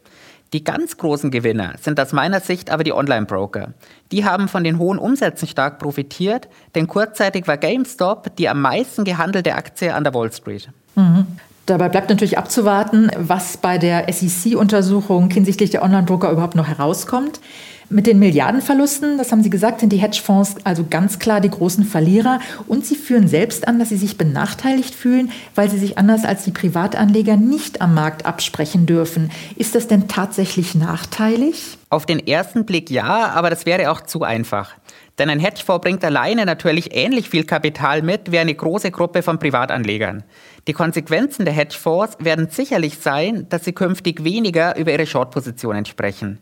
Die 0.53 0.63
ganz 0.63 0.97
großen 0.97 1.29
Gewinner 1.29 1.73
sind 1.81 1.99
aus 1.99 2.13
meiner 2.13 2.39
Sicht 2.39 2.69
aber 2.69 2.83
die 2.83 2.93
Online-Broker. 2.93 3.73
Die 4.11 4.23
haben 4.23 4.47
von 4.47 4.63
den 4.63 4.77
hohen 4.79 4.97
Umsätzen 4.97 5.47
stark 5.47 5.77
profitiert, 5.79 6.47
denn 6.73 6.87
kurzzeitig 6.87 7.47
war 7.47 7.57
GameStop 7.57 8.35
die 8.37 8.47
am 8.47 8.61
meisten 8.61 9.03
gehandelte 9.03 9.55
Aktie 9.55 9.93
an 9.93 10.03
der 10.03 10.13
Wall 10.13 10.31
Street. 10.31 10.69
Mhm. 10.95 11.27
Dabei 11.65 11.89
bleibt 11.89 12.09
natürlich 12.09 12.37
abzuwarten, 12.37 13.11
was 13.17 13.57
bei 13.57 13.77
der 13.77 14.11
SEC-Untersuchung 14.11 15.29
hinsichtlich 15.29 15.69
der 15.69 15.83
Online-Broker 15.83 16.31
überhaupt 16.31 16.55
noch 16.55 16.67
herauskommt. 16.67 17.41
Mit 17.89 18.05
den 18.05 18.19
Milliardenverlusten, 18.19 19.17
das 19.17 19.31
haben 19.31 19.43
Sie 19.43 19.49
gesagt, 19.49 19.79
sind 19.79 19.93
die 19.93 19.97
Hedgefonds 19.97 20.55
also 20.65 20.85
ganz 20.89 21.19
klar 21.19 21.39
die 21.39 21.49
großen 21.49 21.85
Verlierer. 21.85 22.41
Und 22.67 22.85
sie 22.85 22.95
führen 22.95 23.29
selbst 23.29 23.65
an, 23.65 23.79
dass 23.79 23.89
sie 23.89 23.97
sich 23.97 24.17
benachteiligt 24.17 24.93
fühlen, 24.93 25.31
weil 25.55 25.69
sie 25.69 25.77
sich 25.77 25.97
anders 25.97 26.25
als 26.25 26.43
die 26.43 26.51
Privatanleger 26.51 27.37
nicht 27.37 27.81
am 27.81 27.93
Markt 27.93 28.25
absprechen 28.25 28.87
dürfen. 28.87 29.31
Ist 29.55 29.73
das 29.73 29.87
denn 29.87 30.09
tatsächlich 30.09 30.75
nachteilig? 30.75 31.77
Auf 31.89 32.05
den 32.05 32.19
ersten 32.27 32.65
Blick 32.65 32.89
ja, 32.89 33.29
aber 33.29 33.49
das 33.49 33.65
wäre 33.65 33.89
auch 33.89 34.01
zu 34.01 34.23
einfach. 34.23 34.73
Denn 35.17 35.29
ein 35.29 35.39
Hedgefonds 35.39 35.81
bringt 35.81 36.03
alleine 36.03 36.45
natürlich 36.45 36.93
ähnlich 36.93 37.29
viel 37.29 37.45
Kapital 37.45 38.01
mit 38.01 38.33
wie 38.33 38.39
eine 38.39 38.53
große 38.53 38.91
Gruppe 38.91 39.23
von 39.23 39.39
Privatanlegern. 39.39 40.23
Die 40.67 40.73
Konsequenzen 40.73 41.45
der 41.45 41.53
Hedgefonds 41.53 42.17
werden 42.19 42.49
sicherlich 42.51 42.97
sein, 42.97 43.47
dass 43.47 43.63
sie 43.63 43.71
künftig 43.71 44.25
weniger 44.25 44.75
über 44.75 44.91
ihre 44.91 45.07
Short-Positionen 45.07 45.85
sprechen 45.85 46.39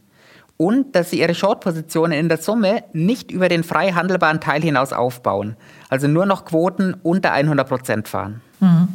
und 0.58 0.96
dass 0.96 1.10
sie 1.10 1.20
ihre 1.20 1.36
Short-Positionen 1.36 2.14
in 2.14 2.30
der 2.30 2.38
Summe 2.38 2.84
nicht 2.94 3.32
über 3.32 3.50
den 3.50 3.64
frei 3.64 3.92
handelbaren 3.92 4.40
Teil 4.40 4.62
hinaus 4.62 4.94
aufbauen, 4.94 5.56
also 5.90 6.08
nur 6.08 6.26
noch 6.26 6.46
Quoten 6.46 6.96
unter 7.04 7.32
100 7.32 7.68
Prozent 7.68 8.08
fahren. 8.08 8.42
Mhm. 8.60 8.88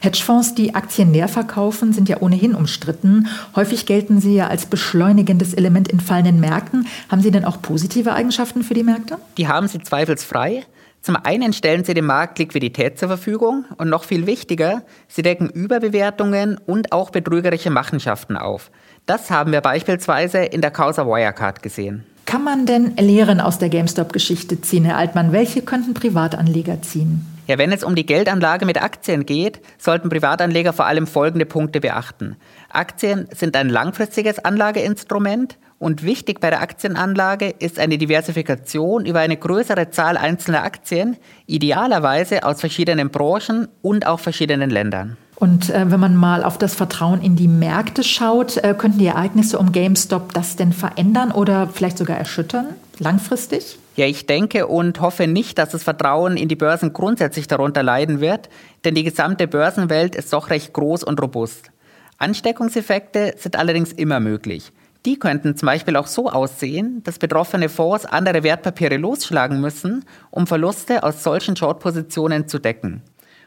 Hedgefonds, 0.00 0.54
die 0.54 0.74
Aktien 0.74 1.12
leer 1.12 1.28
verkaufen, 1.28 1.92
sind 1.92 2.08
ja 2.08 2.18
ohnehin 2.20 2.54
umstritten. 2.54 3.28
Häufig 3.54 3.86
gelten 3.86 4.20
sie 4.20 4.34
ja 4.34 4.48
als 4.48 4.66
beschleunigendes 4.66 5.54
Element 5.54 5.88
in 5.88 6.00
fallenden 6.00 6.40
Märkten. 6.40 6.86
Haben 7.08 7.22
Sie 7.22 7.30
denn 7.30 7.44
auch 7.44 7.62
positive 7.62 8.12
Eigenschaften 8.12 8.64
für 8.64 8.74
die 8.74 8.82
Märkte? 8.82 9.18
Die 9.38 9.48
haben 9.48 9.68
sie 9.68 9.80
zweifelsfrei. 9.80 10.64
Zum 11.02 11.16
einen 11.16 11.52
stellen 11.52 11.82
sie 11.82 11.94
dem 11.94 12.06
Markt 12.06 12.38
Liquidität 12.38 12.96
zur 12.96 13.08
Verfügung 13.08 13.64
und 13.76 13.90
noch 13.90 14.04
viel 14.04 14.26
wichtiger, 14.26 14.82
sie 15.08 15.22
decken 15.22 15.50
Überbewertungen 15.50 16.58
und 16.64 16.92
auch 16.92 17.10
betrügerische 17.10 17.70
Machenschaften 17.70 18.36
auf. 18.36 18.70
Das 19.04 19.28
haben 19.28 19.50
wir 19.50 19.62
beispielsweise 19.62 20.38
in 20.38 20.60
der 20.60 20.70
Causa 20.70 21.04
Wirecard 21.04 21.60
gesehen. 21.60 22.06
Kann 22.24 22.44
man 22.44 22.66
denn 22.66 22.96
Lehren 22.96 23.40
aus 23.40 23.58
der 23.58 23.68
GameStop-Geschichte 23.68 24.60
ziehen, 24.60 24.84
Herr 24.84 24.96
Altmann? 24.96 25.32
Welche 25.32 25.62
könnten 25.62 25.92
Privatanleger 25.92 26.80
ziehen? 26.82 27.26
Ja, 27.48 27.58
wenn 27.58 27.72
es 27.72 27.82
um 27.82 27.96
die 27.96 28.06
Geldanlage 28.06 28.64
mit 28.64 28.80
Aktien 28.80 29.26
geht, 29.26 29.60
sollten 29.76 30.08
Privatanleger 30.08 30.72
vor 30.72 30.86
allem 30.86 31.08
folgende 31.08 31.46
Punkte 31.46 31.80
beachten. 31.80 32.36
Aktien 32.70 33.26
sind 33.34 33.56
ein 33.56 33.68
langfristiges 33.68 34.38
Anlageinstrument 34.38 35.58
und 35.82 36.04
wichtig 36.04 36.38
bei 36.38 36.48
der 36.48 36.62
Aktienanlage 36.62 37.52
ist 37.58 37.80
eine 37.80 37.98
Diversifikation 37.98 39.04
über 39.04 39.18
eine 39.18 39.36
größere 39.36 39.90
Zahl 39.90 40.16
einzelner 40.16 40.62
Aktien, 40.62 41.16
idealerweise 41.46 42.44
aus 42.44 42.60
verschiedenen 42.60 43.10
Branchen 43.10 43.66
und 43.82 44.06
auch 44.06 44.20
verschiedenen 44.20 44.70
Ländern. 44.70 45.16
Und 45.34 45.70
äh, 45.70 45.90
wenn 45.90 45.98
man 45.98 46.14
mal 46.14 46.44
auf 46.44 46.56
das 46.56 46.76
Vertrauen 46.76 47.20
in 47.20 47.34
die 47.34 47.48
Märkte 47.48 48.04
schaut, 48.04 48.58
äh, 48.58 48.76
könnten 48.78 48.98
die 48.98 49.06
Ereignisse 49.06 49.58
um 49.58 49.72
GameStop 49.72 50.32
das 50.32 50.54
denn 50.54 50.72
verändern 50.72 51.32
oder 51.32 51.66
vielleicht 51.66 51.98
sogar 51.98 52.16
erschüttern, 52.16 52.66
langfristig? 53.00 53.76
Ja, 53.96 54.06
ich 54.06 54.26
denke 54.26 54.68
und 54.68 55.00
hoffe 55.00 55.26
nicht, 55.26 55.58
dass 55.58 55.70
das 55.70 55.82
Vertrauen 55.82 56.36
in 56.36 56.48
die 56.48 56.54
Börsen 56.54 56.92
grundsätzlich 56.92 57.48
darunter 57.48 57.82
leiden 57.82 58.20
wird, 58.20 58.48
denn 58.84 58.94
die 58.94 59.02
gesamte 59.02 59.48
Börsenwelt 59.48 60.14
ist 60.14 60.32
doch 60.32 60.48
recht 60.48 60.72
groß 60.72 61.02
und 61.02 61.20
robust. 61.20 61.72
Ansteckungseffekte 62.18 63.34
sind 63.36 63.56
allerdings 63.56 63.90
immer 63.90 64.20
möglich. 64.20 64.70
Die 65.04 65.18
könnten 65.18 65.56
zum 65.56 65.66
Beispiel 65.66 65.96
auch 65.96 66.06
so 66.06 66.30
aussehen, 66.30 67.02
dass 67.02 67.18
betroffene 67.18 67.68
Fonds 67.68 68.06
andere 68.06 68.44
Wertpapiere 68.44 68.96
losschlagen 68.98 69.60
müssen, 69.60 70.04
um 70.30 70.46
Verluste 70.46 71.02
aus 71.02 71.24
solchen 71.24 71.56
Short-Positionen 71.56 72.46
zu 72.46 72.60
decken. 72.60 73.02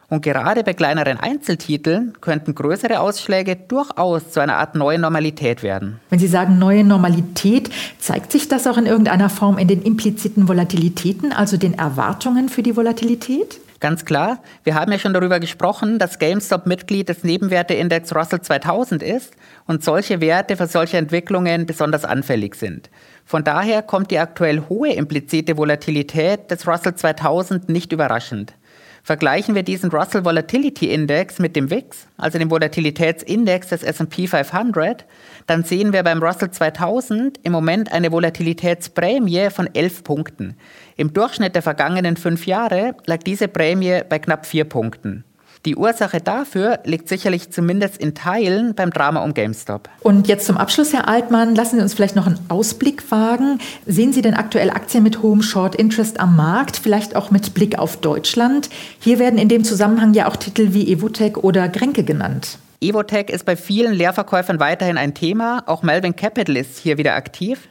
Und 0.07 0.21
gerade 0.21 0.63
bei 0.63 0.73
kleineren 0.73 1.17
Einzeltiteln 1.17 2.13
könnten 2.21 2.53
größere 2.53 2.99
Ausschläge 2.99 3.55
durchaus 3.55 4.31
zu 4.31 4.39
einer 4.39 4.57
Art 4.57 4.75
neuen 4.75 5.01
Normalität 5.01 5.63
werden. 5.63 5.99
Wenn 6.09 6.19
Sie 6.19 6.27
sagen 6.27 6.59
neue 6.59 6.83
Normalität, 6.83 7.71
zeigt 7.97 8.31
sich 8.31 8.47
das 8.47 8.67
auch 8.67 8.77
in 8.77 8.85
irgendeiner 8.85 9.29
Form 9.29 9.57
in 9.57 9.67
den 9.67 9.81
impliziten 9.81 10.47
Volatilitäten, 10.47 11.31
also 11.31 11.57
den 11.57 11.73
Erwartungen 11.73 12.49
für 12.49 12.61
die 12.61 12.75
Volatilität? 12.75 13.59
Ganz 13.81 14.05
klar, 14.05 14.41
wir 14.63 14.75
haben 14.75 14.91
ja 14.91 14.99
schon 14.99 15.13
darüber 15.13 15.39
gesprochen, 15.41 15.99
dass 15.99 16.17
GameStop 16.17 16.65
Mitglied 16.65 17.09
des 17.09 17.23
Nebenwerteindex 17.23 18.15
Russell 18.15 18.41
2000 18.41 19.03
ist 19.03 19.33
und 19.67 19.83
solche 19.83 20.21
Werte 20.21 20.55
für 20.55 20.67
solche 20.67 20.97
Entwicklungen 20.97 21.65
besonders 21.65 22.05
anfällig 22.05 22.55
sind. 22.55 22.89
Von 23.25 23.43
daher 23.43 23.81
kommt 23.81 24.11
die 24.11 24.19
aktuell 24.19 24.63
hohe 24.69 24.93
implizite 24.93 25.57
Volatilität 25.57 26.49
des 26.51 26.65
Russell 26.65 26.95
2000 26.95 27.67
nicht 27.67 27.91
überraschend. 27.91 28.53
Vergleichen 29.05 29.53
wir 29.53 29.61
diesen 29.61 29.91
Russell 29.91 30.25
Volatility 30.25 30.91
Index 30.91 31.37
mit 31.37 31.55
dem 31.55 31.69
WIX, 31.69 32.07
also 32.17 32.39
dem 32.39 32.49
Volatilitätsindex 32.49 33.67
des 33.69 33.83
S&P 33.83 34.25
500, 34.25 35.05
dann 35.45 35.63
sehen 35.63 35.93
wir 35.93 36.01
beim 36.01 36.23
Russell 36.23 36.49
2000 36.49 37.39
im 37.43 37.51
Moment 37.51 37.93
eine 37.93 38.11
Volatilitätsprämie 38.11 39.51
von 39.51 39.69
11 39.71 40.03
Punkten. 40.03 40.57
Im 40.97 41.13
Durchschnitt 41.13 41.53
der 41.53 41.61
vergangenen 41.61 42.17
fünf 42.17 42.47
Jahre 42.47 42.95
lag 43.05 43.19
diese 43.19 43.47
Prämie 43.47 44.01
bei 44.09 44.17
knapp 44.17 44.47
vier 44.47 44.63
Punkten. 44.63 45.23
Die 45.65 45.75
Ursache 45.75 46.21
dafür 46.21 46.79
liegt 46.83 47.09
sicherlich 47.09 47.49
zumindest 47.49 47.97
in 47.97 48.13
Teilen 48.13 48.75
beim 48.75 48.91
Drama 48.91 49.23
um 49.23 49.33
GameStop. 49.33 49.89
Und 50.01 50.27
jetzt 50.27 50.45
zum 50.45 50.57
Abschluss, 50.57 50.93
Herr 50.93 51.07
Altmann, 51.07 51.55
lassen 51.55 51.77
Sie 51.77 51.81
uns 51.81 51.95
vielleicht 51.95 52.15
noch 52.15 52.27
einen 52.27 52.39
Ausblick 52.49 53.09
wagen. 53.09 53.57
Sehen 53.87 54.13
Sie 54.13 54.21
denn 54.21 54.35
aktuell 54.35 54.69
Aktien 54.69 55.01
mit 55.01 55.23
hohem 55.23 55.41
Short 55.41 55.73
Interest 55.73 56.19
am 56.19 56.35
Markt, 56.35 56.77
vielleicht 56.77 57.15
auch 57.15 57.31
mit 57.31 57.55
Blick 57.55 57.79
auf 57.79 57.97
Deutschland? 57.97 58.69
Hier 58.99 59.17
werden 59.17 59.39
in 59.39 59.49
dem 59.49 59.63
Zusammenhang 59.63 60.13
ja 60.13 60.27
auch 60.27 60.35
Titel 60.35 60.73
wie 60.73 60.91
Evotec 60.91 61.37
oder 61.37 61.67
Grenke 61.67 62.03
genannt. 62.03 62.59
Evotec 62.79 63.31
ist 63.31 63.45
bei 63.45 63.55
vielen 63.55 63.93
Leerverkäufern 63.93 64.59
weiterhin 64.59 64.99
ein 64.99 65.15
Thema. 65.15 65.63
Auch 65.65 65.81
Melvin 65.81 66.15
Capital 66.15 66.57
ist 66.57 66.77
hier 66.77 66.99
wieder 66.99 67.15
aktiv. 67.15 67.69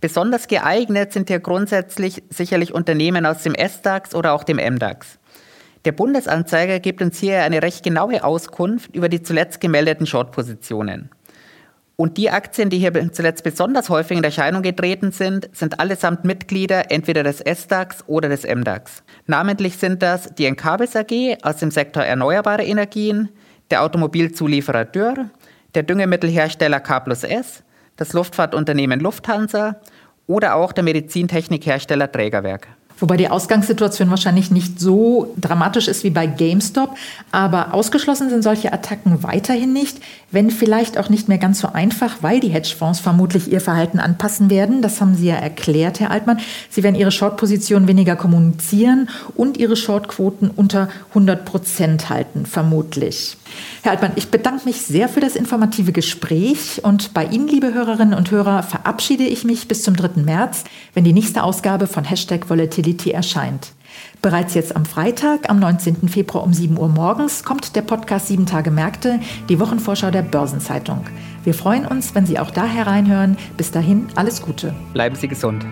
Besonders 0.00 0.48
geeignet 0.48 1.12
sind 1.12 1.28
hier 1.28 1.38
grundsätzlich 1.38 2.24
sicherlich 2.28 2.74
Unternehmen 2.74 3.24
aus 3.24 3.44
dem 3.44 3.54
S-DAX 3.54 4.16
oder 4.16 4.32
auch 4.32 4.42
dem 4.42 4.58
M-DAX. 4.58 5.18
Der 5.86 5.92
Bundesanzeiger 5.92 6.80
gibt 6.80 7.00
uns 7.00 7.20
hier 7.20 7.42
eine 7.42 7.62
recht 7.62 7.84
genaue 7.84 8.24
Auskunft 8.24 8.92
über 8.92 9.08
die 9.08 9.22
zuletzt 9.22 9.60
gemeldeten 9.60 10.04
Short-Positionen. 10.04 11.10
Und 11.94 12.16
die 12.16 12.28
Aktien, 12.28 12.70
die 12.70 12.78
hier 12.78 13.12
zuletzt 13.12 13.44
besonders 13.44 13.88
häufig 13.88 14.18
in 14.18 14.24
Erscheinung 14.24 14.62
getreten 14.62 15.12
sind, 15.12 15.48
sind 15.52 15.78
allesamt 15.78 16.24
Mitglieder 16.24 16.90
entweder 16.90 17.22
des 17.22 17.40
S-DAX 17.40 18.02
oder 18.08 18.28
des 18.28 18.44
M-DAX. 18.44 19.04
Namentlich 19.26 19.76
sind 19.76 20.02
das 20.02 20.34
die 20.34 20.46
Encarvis 20.46 20.96
AG 20.96 21.38
aus 21.42 21.58
dem 21.58 21.70
Sektor 21.70 22.02
erneuerbare 22.02 22.64
Energien, 22.64 23.28
der 23.70 23.84
Automobilzulieferer 23.84 24.86
Dürr, 24.86 25.30
der 25.76 25.84
Düngemittelhersteller 25.84 26.80
K 26.80 27.04
S, 27.22 27.62
das 27.94 28.12
Luftfahrtunternehmen 28.12 28.98
Lufthansa 28.98 29.80
oder 30.26 30.56
auch 30.56 30.72
der 30.72 30.82
Medizintechnikhersteller 30.82 32.10
Trägerwerk. 32.10 32.66
Wobei 32.98 33.16
die 33.16 33.28
Ausgangssituation 33.28 34.10
wahrscheinlich 34.10 34.50
nicht 34.50 34.80
so 34.80 35.34
dramatisch 35.36 35.88
ist 35.88 36.04
wie 36.04 36.10
bei 36.10 36.26
GameStop. 36.26 36.96
Aber 37.30 37.74
ausgeschlossen 37.74 38.30
sind 38.30 38.42
solche 38.42 38.72
Attacken 38.72 39.22
weiterhin 39.22 39.72
nicht, 39.72 40.00
wenn 40.30 40.50
vielleicht 40.50 40.98
auch 40.98 41.08
nicht 41.08 41.28
mehr 41.28 41.38
ganz 41.38 41.60
so 41.60 41.68
einfach, 41.68 42.16
weil 42.22 42.40
die 42.40 42.48
Hedgefonds 42.48 43.00
vermutlich 43.00 43.50
ihr 43.50 43.60
Verhalten 43.60 43.98
anpassen 43.98 44.50
werden. 44.50 44.82
Das 44.82 45.00
haben 45.00 45.14
Sie 45.14 45.26
ja 45.26 45.36
erklärt, 45.36 46.00
Herr 46.00 46.10
Altmann. 46.10 46.38
Sie 46.70 46.82
werden 46.82 46.96
ihre 46.96 47.10
Short-Position 47.10 47.86
weniger 47.86 48.16
kommunizieren 48.16 49.08
und 49.34 49.56
ihre 49.56 49.76
Short-Quoten 49.76 50.50
unter 50.54 50.88
100 51.10 51.44
Prozent 51.44 52.08
halten, 52.08 52.46
vermutlich. 52.46 53.36
Herr 53.82 53.92
Altmann, 53.92 54.12
ich 54.16 54.28
bedanke 54.28 54.64
mich 54.64 54.82
sehr 54.82 55.08
für 55.08 55.20
das 55.20 55.36
informative 55.36 55.92
Gespräch 55.92 56.80
und 56.82 57.14
bei 57.14 57.24
Ihnen, 57.24 57.46
liebe 57.46 57.72
Hörerinnen 57.72 58.14
und 58.14 58.30
Hörer, 58.30 58.62
verabschiede 58.62 59.24
ich 59.24 59.44
mich 59.44 59.68
bis 59.68 59.82
zum 59.82 59.94
3. 59.94 60.22
März, 60.22 60.64
wenn 60.94 61.04
die 61.04 61.12
nächste 61.12 61.42
Ausgabe 61.42 61.86
von 61.86 62.04
Hashtag 62.04 62.50
Volatility 62.86 63.10
erscheint. 63.10 63.72
Bereits 64.22 64.54
jetzt 64.54 64.76
am 64.76 64.84
Freitag, 64.84 65.48
am 65.48 65.58
19. 65.58 66.08
Februar 66.08 66.44
um 66.44 66.52
7 66.52 66.78
Uhr 66.78 66.88
morgens, 66.88 67.44
kommt 67.44 67.74
der 67.76 67.82
Podcast 67.82 68.28
7 68.28 68.46
Tage 68.46 68.70
Märkte, 68.70 69.20
die 69.48 69.58
Wochenvorschau 69.58 70.10
der 70.10 70.22
Börsenzeitung. 70.22 71.04
Wir 71.44 71.54
freuen 71.54 71.86
uns, 71.86 72.14
wenn 72.14 72.26
Sie 72.26 72.38
auch 72.38 72.50
da 72.50 72.66
hereinhören. 72.66 73.36
Bis 73.56 73.70
dahin, 73.70 74.06
alles 74.14 74.42
Gute. 74.42 74.74
Bleiben 74.92 75.16
Sie 75.16 75.28
gesund. 75.28 75.64